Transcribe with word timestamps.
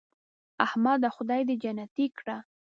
احمده 0.65 1.07
خدای 1.15 1.41
دې 1.47 1.55
جنتې 1.63 2.05
کړه. 2.17 2.37